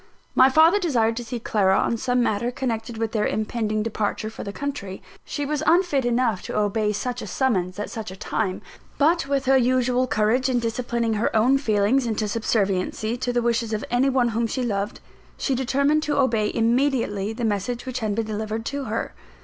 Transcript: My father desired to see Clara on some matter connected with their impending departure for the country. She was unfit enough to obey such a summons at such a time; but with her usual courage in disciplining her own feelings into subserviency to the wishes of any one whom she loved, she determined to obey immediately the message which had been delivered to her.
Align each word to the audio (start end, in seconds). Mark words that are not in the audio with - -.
My 0.33 0.49
father 0.49 0.79
desired 0.79 1.15
to 1.17 1.23
see 1.23 1.39
Clara 1.39 1.77
on 1.77 1.95
some 1.95 2.23
matter 2.23 2.49
connected 2.49 2.97
with 2.97 3.11
their 3.11 3.27
impending 3.27 3.83
departure 3.83 4.31
for 4.31 4.43
the 4.43 4.51
country. 4.51 4.99
She 5.25 5.45
was 5.45 5.61
unfit 5.67 6.05
enough 6.05 6.41
to 6.41 6.57
obey 6.57 6.91
such 6.91 7.21
a 7.21 7.27
summons 7.27 7.77
at 7.77 7.91
such 7.91 8.09
a 8.09 8.15
time; 8.15 8.63
but 8.97 9.27
with 9.27 9.45
her 9.45 9.57
usual 9.57 10.07
courage 10.07 10.49
in 10.49 10.57
disciplining 10.57 11.13
her 11.13 11.29
own 11.35 11.59
feelings 11.59 12.07
into 12.07 12.27
subserviency 12.27 13.15
to 13.17 13.31
the 13.31 13.43
wishes 13.43 13.73
of 13.73 13.85
any 13.91 14.09
one 14.09 14.29
whom 14.29 14.47
she 14.47 14.63
loved, 14.63 15.01
she 15.37 15.53
determined 15.53 16.01
to 16.01 16.17
obey 16.17 16.51
immediately 16.51 17.31
the 17.31 17.45
message 17.45 17.85
which 17.85 17.99
had 17.99 18.15
been 18.15 18.25
delivered 18.25 18.65
to 18.65 18.85
her. 18.85 19.13